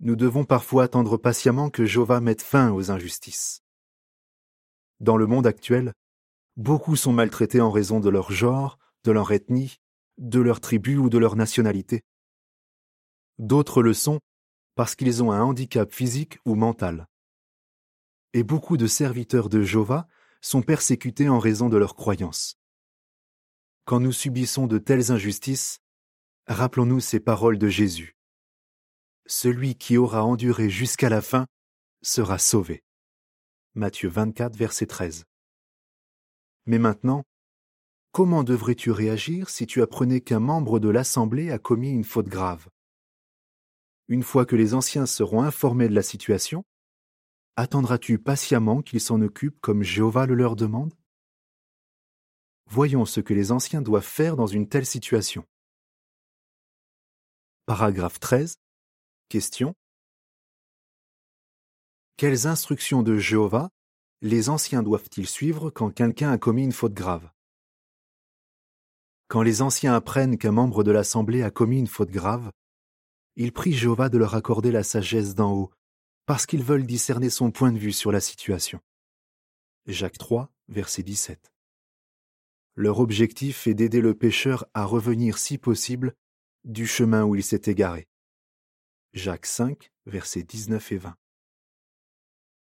Nous 0.00 0.16
devons 0.16 0.44
parfois 0.44 0.84
attendre 0.84 1.16
patiemment 1.16 1.70
que 1.70 1.86
Jéhovah 1.86 2.20
mette 2.20 2.42
fin 2.42 2.72
aux 2.72 2.90
injustices. 2.90 3.62
Dans 5.00 5.16
le 5.16 5.26
monde 5.26 5.46
actuel, 5.46 5.94
beaucoup 6.58 6.94
sont 6.94 7.14
maltraités 7.14 7.62
en 7.62 7.70
raison 7.70 8.00
de 8.00 8.10
leur 8.10 8.30
genre, 8.30 8.78
de 9.04 9.12
leur 9.12 9.32
ethnie, 9.32 9.76
de 10.18 10.40
leur 10.40 10.60
tribu 10.60 10.98
ou 10.98 11.08
de 11.08 11.16
leur 11.16 11.34
nationalité. 11.34 12.02
D'autres 13.38 13.82
le 13.82 13.94
sont 13.94 14.20
parce 14.74 14.94
qu'ils 14.94 15.22
ont 15.22 15.32
un 15.32 15.40
handicap 15.42 15.90
physique 15.90 16.38
ou 16.44 16.54
mental. 16.54 17.06
Et 18.34 18.42
beaucoup 18.42 18.76
de 18.76 18.86
serviteurs 18.86 19.48
de 19.48 19.62
Jéhovah 19.62 20.06
sont 20.42 20.60
persécutés 20.60 21.30
en 21.30 21.38
raison 21.38 21.70
de 21.70 21.78
leurs 21.78 21.96
croyances. 21.96 22.59
Quand 23.90 23.98
nous 23.98 24.12
subissons 24.12 24.68
de 24.68 24.78
telles 24.78 25.10
injustices, 25.10 25.80
rappelons-nous 26.46 27.00
ces 27.00 27.18
paroles 27.18 27.58
de 27.58 27.66
Jésus. 27.66 28.16
Celui 29.26 29.74
qui 29.74 29.96
aura 29.96 30.22
enduré 30.22 30.70
jusqu'à 30.70 31.08
la 31.08 31.20
fin 31.20 31.48
sera 32.00 32.38
sauvé. 32.38 32.84
Matthieu 33.74 34.08
24, 34.08 34.54
verset 34.54 34.86
13. 34.86 35.24
Mais 36.66 36.78
maintenant, 36.78 37.24
comment 38.12 38.44
devrais-tu 38.44 38.92
réagir 38.92 39.50
si 39.50 39.66
tu 39.66 39.82
apprenais 39.82 40.20
qu'un 40.20 40.38
membre 40.38 40.78
de 40.78 40.88
l'Assemblée 40.88 41.50
a 41.50 41.58
commis 41.58 41.90
une 41.90 42.04
faute 42.04 42.28
grave? 42.28 42.68
Une 44.06 44.22
fois 44.22 44.46
que 44.46 44.54
les 44.54 44.74
anciens 44.74 45.06
seront 45.06 45.42
informés 45.42 45.88
de 45.88 45.96
la 45.96 46.04
situation, 46.04 46.64
attendras-tu 47.56 48.20
patiemment 48.20 48.82
qu'ils 48.82 49.00
s'en 49.00 49.20
occupent 49.20 49.60
comme 49.60 49.82
Jéhovah 49.82 50.26
le 50.26 50.36
leur 50.36 50.54
demande? 50.54 50.94
Voyons 52.72 53.04
ce 53.04 53.18
que 53.18 53.34
les 53.34 53.50
anciens 53.50 53.82
doivent 53.82 54.06
faire 54.06 54.36
dans 54.36 54.46
une 54.46 54.68
telle 54.68 54.86
situation. 54.86 55.44
Paragraphe 57.66 58.20
13. 58.20 58.60
Question. 59.28 59.74
Quelles 62.16 62.46
instructions 62.46 63.02
de 63.02 63.16
Jéhovah 63.18 63.70
les 64.20 64.50
anciens 64.50 64.84
doivent-ils 64.84 65.26
suivre 65.26 65.70
quand 65.70 65.90
quelqu'un 65.90 66.30
a 66.30 66.38
commis 66.38 66.62
une 66.62 66.70
faute 66.70 66.94
grave? 66.94 67.28
Quand 69.26 69.42
les 69.42 69.62
anciens 69.62 69.94
apprennent 69.94 70.38
qu'un 70.38 70.52
membre 70.52 70.84
de 70.84 70.92
l'Assemblée 70.92 71.42
a 71.42 71.50
commis 71.50 71.80
une 71.80 71.88
faute 71.88 72.12
grave, 72.12 72.52
ils 73.34 73.52
prient 73.52 73.72
Jéhovah 73.72 74.10
de 74.10 74.18
leur 74.18 74.36
accorder 74.36 74.70
la 74.70 74.84
sagesse 74.84 75.34
d'en 75.34 75.52
haut, 75.54 75.72
parce 76.24 76.46
qu'ils 76.46 76.62
veulent 76.62 76.86
discerner 76.86 77.30
son 77.30 77.50
point 77.50 77.72
de 77.72 77.78
vue 77.78 77.92
sur 77.92 78.12
la 78.12 78.20
situation. 78.20 78.78
Jacques 79.86 80.18
3, 80.18 80.52
verset 80.68 81.02
17. 81.02 81.50
Leur 82.80 83.00
objectif 83.00 83.66
est 83.66 83.74
d'aider 83.74 84.00
le 84.00 84.14
pécheur 84.14 84.64
à 84.72 84.86
revenir 84.86 85.36
si 85.36 85.58
possible 85.58 86.14
du 86.64 86.86
chemin 86.86 87.24
où 87.26 87.34
il 87.34 87.42
s'est 87.42 87.60
égaré. 87.66 88.08
Jacques 89.12 89.44
5, 89.44 89.90
versets 90.06 90.44
19 90.44 90.92
et 90.92 90.96
20. 90.96 91.14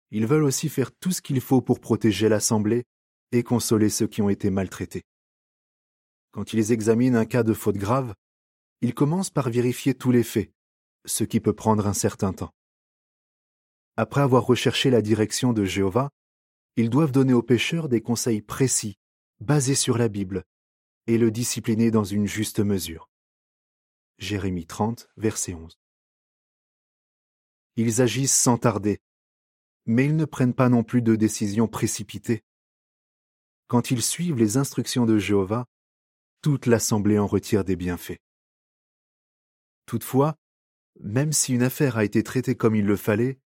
Ils 0.09 0.25
veulent 0.25 0.45
aussi 0.45 0.69
faire 0.69 0.91
tout 0.91 1.11
ce 1.11 1.21
qu'il 1.21 1.39
faut 1.39 1.61
pour 1.61 1.79
protéger 1.79 2.29
l'Assemblée 2.29 2.85
et 3.31 3.43
consoler 3.43 3.91
ceux 3.91 4.07
qui 4.07 4.23
ont 4.23 4.29
été 4.29 4.49
maltraités. 4.49 5.03
Quand 6.31 6.51
ils 6.51 6.71
examinent 6.71 7.15
un 7.15 7.25
cas 7.25 7.43
de 7.43 7.53
faute 7.53 7.77
grave, 7.77 8.15
ils 8.81 8.95
commencent 8.95 9.29
par 9.29 9.51
vérifier 9.51 9.93
tous 9.93 10.09
les 10.09 10.23
faits, 10.23 10.51
ce 11.05 11.25
qui 11.25 11.39
peut 11.39 11.53
prendre 11.53 11.85
un 11.85 11.93
certain 11.93 12.33
temps. 12.33 12.55
Après 13.97 14.21
avoir 14.21 14.47
recherché 14.47 14.89
la 14.89 15.03
direction 15.03 15.53
de 15.53 15.63
Jéhovah, 15.63 16.09
ils 16.75 16.89
doivent 16.89 17.11
donner 17.11 17.33
aux 17.33 17.43
pécheurs 17.43 17.87
des 17.87 18.01
conseils 18.01 18.41
précis, 18.41 18.97
basés 19.39 19.75
sur 19.75 19.97
la 19.97 20.07
Bible, 20.07 20.43
et 21.07 21.17
le 21.17 21.31
discipliner 21.31 21.91
dans 21.91 22.03
une 22.03 22.27
juste 22.27 22.59
mesure. 22.59 23.09
Jérémie 24.17 24.65
30, 24.65 25.09
verset 25.15 25.53
11. 25.53 25.79
Ils 27.75 28.01
agissent 28.01 28.37
sans 28.37 28.57
tarder, 28.57 28.99
mais 29.85 30.05
ils 30.05 30.15
ne 30.15 30.25
prennent 30.25 30.53
pas 30.53 30.69
non 30.69 30.83
plus 30.83 31.01
de 31.01 31.15
décisions 31.15 31.67
précipitées. 31.67 32.43
Quand 33.67 33.91
ils 33.91 34.01
suivent 34.01 34.37
les 34.37 34.57
instructions 34.57 35.05
de 35.05 35.17
Jéhovah, 35.17 35.65
toute 36.41 36.65
l'assemblée 36.65 37.19
en 37.19 37.27
retire 37.27 37.63
des 37.63 37.75
bienfaits. 37.75 38.19
Toutefois, 39.85 40.35
même 40.99 41.31
si 41.31 41.53
une 41.53 41.63
affaire 41.63 41.97
a 41.97 42.03
été 42.03 42.23
traitée 42.23 42.55
comme 42.55 42.75
il 42.75 42.85
le 42.85 42.97
fallait, 42.97 43.39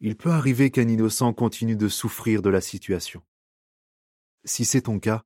il 0.00 0.16
peut 0.16 0.30
arriver 0.30 0.70
qu'un 0.70 0.88
innocent 0.88 1.32
continue 1.34 1.76
de 1.76 1.88
souffrir 1.88 2.40
de 2.40 2.50
la 2.50 2.60
situation. 2.60 3.22
Si 4.48 4.64
c'est 4.64 4.80
ton 4.80 4.98
cas, 4.98 5.24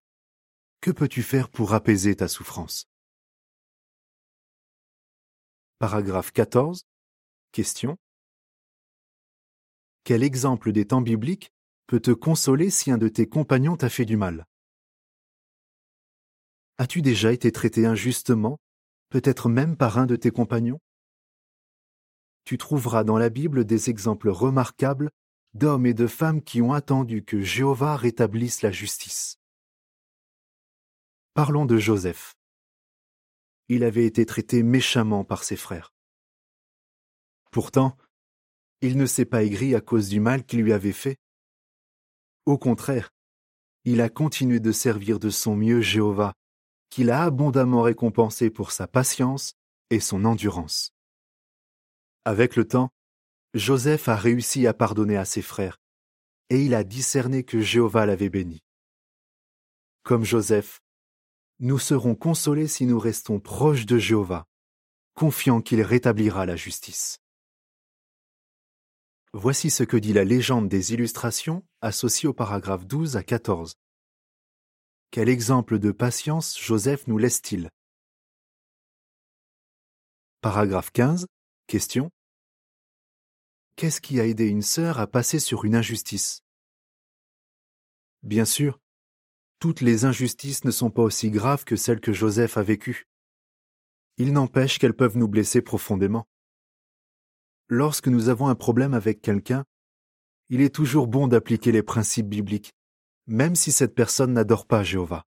que 0.80 0.90
peux-tu 0.90 1.22
faire 1.22 1.48
pour 1.48 1.74
apaiser 1.74 2.16
ta 2.16 2.26
souffrance? 2.26 2.88
Paragraphe 5.78 6.32
14. 6.32 6.82
Question. 7.52 7.98
Quel 10.02 10.24
exemple 10.24 10.72
des 10.72 10.88
temps 10.88 11.02
bibliques 11.02 11.52
peut 11.86 12.00
te 12.00 12.10
consoler 12.10 12.68
si 12.68 12.90
un 12.90 12.98
de 12.98 13.06
tes 13.06 13.28
compagnons 13.28 13.76
t'a 13.76 13.88
fait 13.88 14.04
du 14.04 14.16
mal? 14.16 14.44
As-tu 16.78 17.00
déjà 17.00 17.32
été 17.32 17.52
traité 17.52 17.86
injustement, 17.86 18.58
peut-être 19.08 19.48
même 19.48 19.76
par 19.76 19.98
un 19.98 20.06
de 20.06 20.16
tes 20.16 20.32
compagnons? 20.32 20.80
Tu 22.44 22.58
trouveras 22.58 23.04
dans 23.04 23.18
la 23.18 23.30
Bible 23.30 23.64
des 23.66 23.88
exemples 23.88 24.30
remarquables 24.30 25.12
d'hommes 25.54 25.86
et 25.86 25.94
de 25.94 26.06
femmes 26.06 26.42
qui 26.42 26.62
ont 26.62 26.72
attendu 26.72 27.24
que 27.24 27.40
Jéhovah 27.40 27.96
rétablisse 27.96 28.62
la 28.62 28.70
justice. 28.70 29.38
Parlons 31.34 31.66
de 31.66 31.78
Joseph. 31.78 32.34
Il 33.68 33.84
avait 33.84 34.04
été 34.04 34.26
traité 34.26 34.62
méchamment 34.62 35.24
par 35.24 35.44
ses 35.44 35.56
frères. 35.56 35.92
Pourtant, 37.50 37.96
il 38.80 38.96
ne 38.96 39.06
s'est 39.06 39.24
pas 39.24 39.44
aigri 39.44 39.74
à 39.74 39.80
cause 39.80 40.08
du 40.08 40.20
mal 40.20 40.44
qu'il 40.44 40.62
lui 40.62 40.72
avait 40.72 40.92
fait. 40.92 41.16
Au 42.46 42.58
contraire, 42.58 43.10
il 43.84 44.00
a 44.00 44.08
continué 44.08 44.60
de 44.60 44.72
servir 44.72 45.18
de 45.18 45.30
son 45.30 45.56
mieux 45.56 45.80
Jéhovah, 45.80 46.34
qu'il 46.90 47.10
a 47.10 47.22
abondamment 47.22 47.82
récompensé 47.82 48.50
pour 48.50 48.72
sa 48.72 48.86
patience 48.86 49.54
et 49.90 50.00
son 50.00 50.24
endurance. 50.24 50.92
Avec 52.24 52.56
le 52.56 52.66
temps, 52.66 52.90
Joseph 53.54 54.08
a 54.08 54.16
réussi 54.16 54.66
à 54.66 54.72
pardonner 54.72 55.16
à 55.16 55.24
ses 55.26 55.42
frères, 55.42 55.78
et 56.48 56.64
il 56.64 56.74
a 56.74 56.84
discerné 56.84 57.44
que 57.44 57.60
Jéhovah 57.60 58.06
l'avait 58.06 58.30
béni. 58.30 58.60
Comme 60.04 60.24
Joseph, 60.24 60.80
nous 61.58 61.78
serons 61.78 62.14
consolés 62.14 62.66
si 62.66 62.86
nous 62.86 62.98
restons 62.98 63.40
proches 63.40 63.84
de 63.84 63.98
Jéhovah, 63.98 64.46
confiants 65.14 65.60
qu'il 65.60 65.82
rétablira 65.82 66.46
la 66.46 66.56
justice. 66.56 67.18
Voici 69.34 69.70
ce 69.70 69.82
que 69.82 69.96
dit 69.96 70.12
la 70.12 70.24
légende 70.24 70.68
des 70.68 70.92
illustrations 70.94 71.62
associée 71.80 72.28
au 72.28 72.34
paragraphe 72.34 72.86
12 72.86 73.16
à 73.16 73.22
14. 73.22 73.74
Quel 75.10 75.28
exemple 75.28 75.78
de 75.78 75.90
patience 75.90 76.58
Joseph 76.58 77.06
nous 77.06 77.18
laisse-t-il? 77.18 77.68
Paragraphe 80.40 80.90
15. 80.90 81.26
Question. 81.66 82.10
Qu'est-ce 83.76 84.00
qui 84.00 84.20
a 84.20 84.26
aidé 84.26 84.46
une 84.46 84.62
sœur 84.62 85.00
à 85.00 85.06
passer 85.06 85.38
sur 85.38 85.64
une 85.64 85.74
injustice? 85.74 86.42
Bien 88.22 88.44
sûr, 88.44 88.80
toutes 89.58 89.80
les 89.80 90.04
injustices 90.04 90.64
ne 90.64 90.70
sont 90.70 90.90
pas 90.90 91.02
aussi 91.02 91.30
graves 91.30 91.64
que 91.64 91.76
celles 91.76 92.00
que 92.00 92.12
Joseph 92.12 92.56
a 92.56 92.62
vécues. 92.62 93.08
Il 94.18 94.32
n'empêche 94.32 94.78
qu'elles 94.78 94.96
peuvent 94.96 95.16
nous 95.16 95.28
blesser 95.28 95.62
profondément 95.62 96.26
lorsque 97.72 98.08
nous 98.08 98.28
avons 98.28 98.48
un 98.48 98.54
problème 98.54 98.92
avec 98.92 99.22
quelqu'un, 99.22 99.64
il 100.50 100.60
est 100.60 100.74
toujours 100.74 101.06
bon 101.06 101.26
d'appliquer 101.26 101.72
les 101.72 101.82
principes 101.82 102.28
bibliques, 102.28 102.74
même 103.26 103.54
si 103.54 103.72
cette 103.72 103.94
personne 103.94 104.34
n'adore 104.34 104.66
pas 104.66 104.82
Jéhovah. 104.82 105.24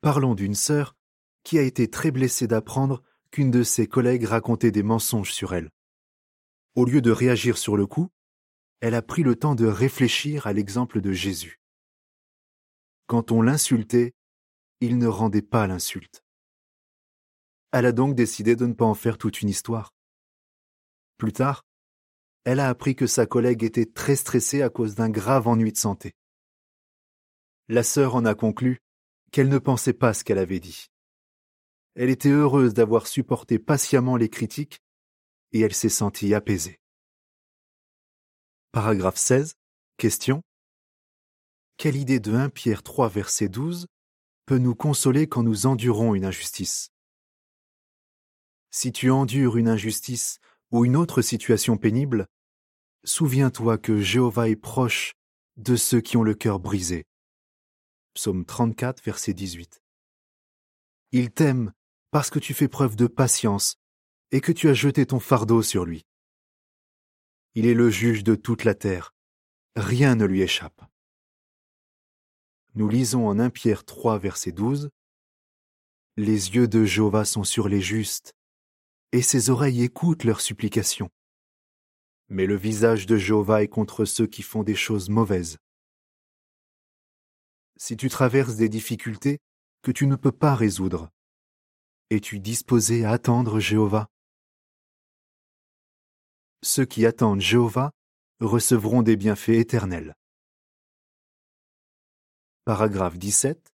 Parlons 0.00 0.34
d'une 0.34 0.56
sœur 0.56 0.96
qui 1.44 1.60
a 1.60 1.62
été 1.62 1.88
très 1.88 2.10
blessée 2.10 2.48
d'apprendre 2.48 3.04
qu'une 3.30 3.52
de 3.52 3.62
ses 3.62 3.86
collègues 3.86 4.24
racontait 4.24 4.72
des 4.72 4.82
mensonges 4.82 5.32
sur 5.32 5.54
elle. 5.54 5.70
Au 6.76 6.84
lieu 6.84 7.00
de 7.00 7.10
réagir 7.10 7.56
sur 7.56 7.74
le 7.78 7.86
coup, 7.86 8.10
elle 8.80 8.94
a 8.94 9.00
pris 9.00 9.22
le 9.22 9.34
temps 9.34 9.54
de 9.54 9.64
réfléchir 9.64 10.46
à 10.46 10.52
l'exemple 10.52 11.00
de 11.00 11.10
Jésus. 11.10 11.58
Quand 13.06 13.32
on 13.32 13.40
l'insultait, 13.40 14.12
il 14.82 14.98
ne 14.98 15.06
rendait 15.06 15.40
pas 15.40 15.66
l'insulte. 15.66 16.22
Elle 17.72 17.86
a 17.86 17.92
donc 17.92 18.14
décidé 18.14 18.56
de 18.56 18.66
ne 18.66 18.74
pas 18.74 18.84
en 18.84 18.92
faire 18.92 19.16
toute 19.16 19.40
une 19.40 19.48
histoire. 19.48 19.94
Plus 21.16 21.32
tard, 21.32 21.64
elle 22.44 22.60
a 22.60 22.68
appris 22.68 22.94
que 22.94 23.06
sa 23.06 23.24
collègue 23.24 23.64
était 23.64 23.86
très 23.86 24.14
stressée 24.14 24.60
à 24.60 24.68
cause 24.68 24.94
d'un 24.94 25.08
grave 25.08 25.48
ennui 25.48 25.72
de 25.72 25.78
santé. 25.78 26.12
La 27.68 27.84
sœur 27.84 28.16
en 28.16 28.26
a 28.26 28.34
conclu 28.34 28.82
qu'elle 29.32 29.48
ne 29.48 29.58
pensait 29.58 29.94
pas 29.94 30.12
ce 30.12 30.24
qu'elle 30.24 30.38
avait 30.38 30.60
dit. 30.60 30.88
Elle 31.94 32.10
était 32.10 32.28
heureuse 32.28 32.74
d'avoir 32.74 33.06
supporté 33.06 33.58
patiemment 33.58 34.18
les 34.18 34.28
critiques 34.28 34.82
et 35.52 35.60
elle 35.60 35.74
s'est 35.74 35.88
sentie 35.88 36.34
apaisée. 36.34 36.78
Paragraphe 38.72 39.16
16. 39.16 39.54
Question. 39.96 40.42
Quelle 41.78 41.96
idée 41.96 42.20
de 42.20 42.34
1 42.34 42.50
Pierre 42.50 42.82
3 42.82 43.08
verset 43.08 43.48
12 43.48 43.86
peut 44.44 44.58
nous 44.58 44.74
consoler 44.74 45.26
quand 45.26 45.42
nous 45.42 45.66
endurons 45.66 46.14
une 46.14 46.24
injustice? 46.24 46.90
Si 48.70 48.92
tu 48.92 49.10
endures 49.10 49.56
une 49.56 49.68
injustice 49.68 50.38
ou 50.70 50.84
une 50.84 50.96
autre 50.96 51.22
situation 51.22 51.78
pénible, 51.78 52.26
souviens-toi 53.04 53.78
que 53.78 54.00
Jéhovah 54.00 54.48
est 54.48 54.56
proche 54.56 55.14
de 55.56 55.76
ceux 55.76 56.00
qui 56.00 56.16
ont 56.16 56.22
le 56.22 56.34
cœur 56.34 56.60
brisé. 56.60 57.06
Psaume 58.14 58.44
34 58.44 59.02
verset 59.02 59.32
18. 59.32 59.80
Il 61.12 61.30
t'aime 61.30 61.72
parce 62.10 62.30
que 62.30 62.38
tu 62.38 62.52
fais 62.52 62.68
preuve 62.68 62.96
de 62.96 63.06
patience 63.06 63.76
et 64.30 64.40
que 64.40 64.52
tu 64.52 64.68
as 64.68 64.74
jeté 64.74 65.06
ton 65.06 65.20
fardeau 65.20 65.62
sur 65.62 65.84
lui. 65.84 66.04
Il 67.54 67.66
est 67.66 67.74
le 67.74 67.90
juge 67.90 68.24
de 68.24 68.34
toute 68.34 68.64
la 68.64 68.74
terre. 68.74 69.14
Rien 69.76 70.14
ne 70.14 70.24
lui 70.24 70.42
échappe. 70.42 70.82
Nous 72.74 72.88
lisons 72.88 73.28
en 73.28 73.38
1 73.38 73.50
Pierre 73.50 73.84
3, 73.84 74.18
verset 74.18 74.52
12. 74.52 74.90
Les 76.16 76.54
yeux 76.54 76.68
de 76.68 76.84
Jéhovah 76.84 77.24
sont 77.24 77.44
sur 77.44 77.68
les 77.68 77.80
justes, 77.80 78.34
et 79.12 79.22
ses 79.22 79.50
oreilles 79.50 79.82
écoutent 79.82 80.24
leurs 80.24 80.40
supplications. 80.40 81.10
Mais 82.28 82.46
le 82.46 82.56
visage 82.56 83.06
de 83.06 83.16
Jéhovah 83.16 83.62
est 83.62 83.68
contre 83.68 84.04
ceux 84.04 84.26
qui 84.26 84.42
font 84.42 84.62
des 84.62 84.74
choses 84.74 85.08
mauvaises. 85.08 85.58
Si 87.78 87.96
tu 87.96 88.08
traverses 88.08 88.56
des 88.56 88.68
difficultés 88.68 89.38
que 89.82 89.92
tu 89.92 90.06
ne 90.06 90.16
peux 90.16 90.32
pas 90.32 90.54
résoudre, 90.54 91.10
es-tu 92.10 92.40
disposé 92.40 93.04
à 93.04 93.12
attendre 93.12 93.60
Jéhovah? 93.60 94.08
Ceux 96.66 96.84
qui 96.84 97.06
attendent 97.06 97.40
Jéhovah 97.40 97.92
recevront 98.40 99.02
des 99.02 99.16
bienfaits 99.16 99.50
éternels. 99.50 100.14
Paragraphe 102.64 103.16
17. 103.18 103.72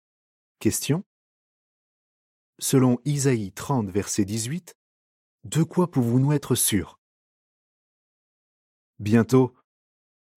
Question. 0.59 1.03
Selon 2.59 2.97
Isaïe 3.03 3.51
30, 3.51 3.89
verset 3.89 4.23
18, 4.23 4.73
de 5.43 5.63
quoi 5.63 5.91
pouvons-nous 5.91 6.31
être 6.31 6.55
sûrs? 6.55 6.97
Bientôt, 8.99 9.53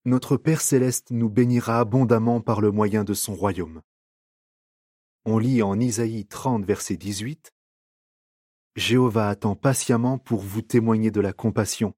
notre 0.05 0.37
Père 0.37 0.61
céleste 0.61 1.13
nous 1.13 1.31
bénira 1.31 1.79
abondamment 1.79 2.41
par 2.41 2.61
le 2.61 2.73
moyen 2.73 3.05
de 3.05 3.15
son 3.15 3.35
royaume. 3.35 3.81
On 5.25 5.39
lit 5.39 5.63
en 5.63 5.79
Isaïe 5.79 6.27
30, 6.27 6.65
verset 6.65 6.97
18, 6.97 7.53
Jéhovah 8.75 9.29
attend 9.29 9.55
patiemment 9.55 10.19
pour 10.19 10.41
vous 10.41 10.63
témoigner 10.63 11.11
de 11.11 11.21
la 11.21 11.33
compassion, 11.33 11.95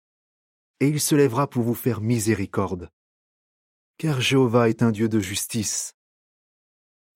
et 0.83 0.89
il 0.89 1.01
se 1.01 1.15
lèvera 1.15 1.49
pour 1.49 1.63
vous 1.63 1.77
faire 1.77 2.01
miséricorde. 2.01 2.91
Car 3.99 4.21
Jéhovah 4.21 4.69
est 4.69 4.83
un 4.83 4.91
Dieu 4.91 5.09
de 5.09 5.21
justice. 5.21 5.95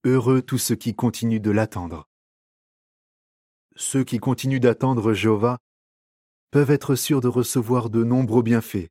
Heureux 0.05 0.41
tous 0.41 0.59
ceux 0.59 0.77
qui 0.77 0.95
continuent 0.95 1.41
de 1.41 1.51
l'attendre. 1.51 2.09
Ceux 3.75 4.05
qui 4.05 4.19
continuent 4.19 4.61
d'attendre 4.61 5.15
Jéhovah 5.15 5.59
peuvent 6.53 6.71
être 6.71 6.95
sûrs 6.95 7.21
de 7.21 7.27
recevoir 7.27 7.91
de 7.91 8.05
nombreux 8.05 8.45
bienfaits, 8.45 8.89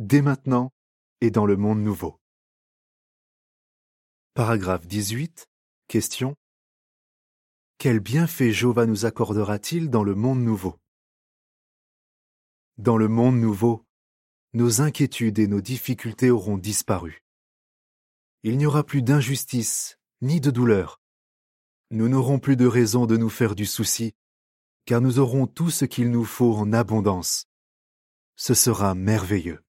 dès 0.00 0.20
maintenant 0.20 0.70
et 1.22 1.30
dans 1.30 1.46
le 1.46 1.56
monde 1.56 1.80
nouveau. 1.80 2.20
Paragraphe 4.34 4.86
18. 4.86 5.46
Question. 5.86 6.36
Quel 7.78 8.00
bienfait 8.00 8.52
Jéhovah 8.52 8.84
nous 8.84 9.06
accordera-t-il 9.06 9.88
dans 9.88 10.04
le 10.04 10.14
monde 10.14 10.40
nouveau? 10.40 10.76
Dans 12.78 12.96
le 12.96 13.08
monde 13.08 13.36
nouveau, 13.36 13.84
nos 14.54 14.80
inquiétudes 14.80 15.40
et 15.40 15.48
nos 15.48 15.60
difficultés 15.60 16.30
auront 16.30 16.58
disparu. 16.58 17.24
Il 18.44 18.56
n'y 18.56 18.66
aura 18.66 18.84
plus 18.84 19.02
d'injustice 19.02 19.98
ni 20.20 20.40
de 20.40 20.50
douleur. 20.50 21.00
Nous 21.90 22.08
n'aurons 22.08 22.38
plus 22.38 22.56
de 22.56 22.66
raison 22.66 23.06
de 23.06 23.16
nous 23.16 23.30
faire 23.30 23.56
du 23.56 23.66
souci, 23.66 24.14
car 24.84 25.00
nous 25.00 25.18
aurons 25.18 25.46
tout 25.46 25.70
ce 25.70 25.84
qu'il 25.84 26.10
nous 26.10 26.24
faut 26.24 26.54
en 26.54 26.72
abondance. 26.72 27.46
Ce 28.36 28.54
sera 28.54 28.94
merveilleux. 28.94 29.62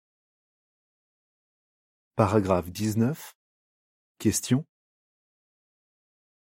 Paragraphe 2.15 2.69
19. 2.69 3.35
Question. 4.19 4.65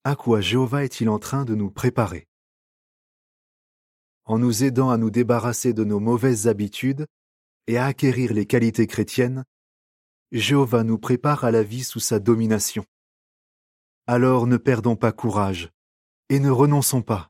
À 0.06 0.16
quoi 0.16 0.40
Jéhovah 0.40 0.84
est-il 0.86 1.10
en 1.10 1.20
train 1.20 1.44
de 1.44 1.56
nous 1.56 1.72
préparer? 1.72 2.28
En 4.26 4.40
nous 4.40 4.64
aidant 4.64 4.90
à 4.90 4.98
nous 4.98 5.10
débarrasser 5.10 5.74
de 5.74 5.84
nos 5.84 6.00
mauvaises 6.00 6.48
habitudes 6.48 7.08
et 7.68 7.78
à 7.78 7.86
acquérir 7.86 8.34
les 8.34 8.46
qualités 8.46 8.88
chrétiennes, 8.88 9.44
Jéhovah 10.32 10.84
nous 10.84 10.98
prépare 10.98 11.44
à 11.44 11.52
la 11.52 11.64
vie 11.64 11.84
sous 11.84 12.00
sa 12.00 12.20
domination. 12.20 12.86
Alors 14.08 14.48
ne 14.48 14.58
perdons 14.58 14.96
pas 14.96 15.12
courage 15.12 15.70
et 16.30 16.40
ne 16.40 16.50
renonçons 16.50 17.02
pas. 17.02 17.30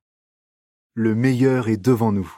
Le 0.93 1.15
meilleur 1.15 1.67
est 1.67 1.77
devant 1.77 2.11
nous. 2.11 2.31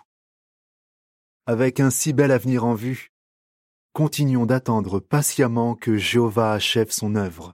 Avec 1.45 1.79
un 1.79 1.89
si 1.89 2.13
bel 2.13 2.31
avenir 2.31 2.65
en 2.65 2.73
vue, 2.73 3.11
continuons 3.93 4.45
d'attendre 4.45 4.99
patiemment 4.99 5.75
que 5.75 5.97
Jéhovah 5.97 6.53
achève 6.53 6.91
son 6.91 7.15
œuvre. 7.15 7.53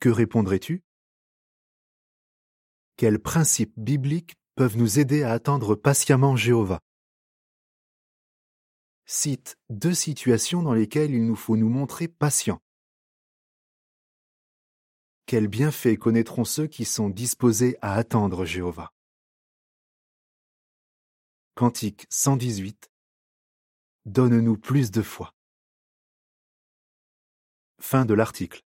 Que 0.00 0.10
répondrais-tu? 0.10 0.82
Quels 2.96 3.18
principes 3.18 3.74
bibliques 3.76 4.34
peuvent 4.54 4.76
nous 4.76 4.98
aider 4.98 5.22
à 5.22 5.32
attendre 5.32 5.74
patiemment 5.74 6.36
Jéhovah? 6.36 6.80
Cite 9.06 9.58
deux 9.68 9.94
situations 9.94 10.62
dans 10.62 10.72
lesquelles 10.72 11.12
il 11.12 11.26
nous 11.26 11.36
faut 11.36 11.56
nous 11.56 11.68
montrer 11.68 12.08
patients. 12.08 12.60
Quels 15.26 15.48
bienfaits 15.48 15.98
connaîtront 15.98 16.44
ceux 16.44 16.66
qui 16.66 16.84
sont 16.84 17.08
disposés 17.08 17.76
à 17.82 17.94
attendre 17.94 18.44
Jéhovah? 18.44 18.92
Cantique 21.54 22.06
118 22.10 22.90
Donne-nous 24.06 24.58
plus 24.58 24.90
de 24.90 25.02
foi. 25.02 25.34
Fin 27.80 28.04
de 28.04 28.14
l'article. 28.14 28.62